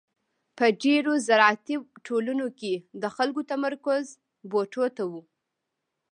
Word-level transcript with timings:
په 0.57 0.65
ډېرو 0.83 1.11
زراعتي 1.27 1.75
ټولنو 2.07 2.47
کې 2.59 2.73
د 3.01 3.03
خلکو 3.15 3.41
تمرکز 3.51 4.05
بوټو 4.51 4.85
ته 4.95 5.03
و. 5.11 5.11